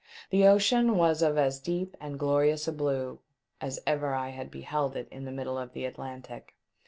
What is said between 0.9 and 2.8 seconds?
was of as deep and glorious a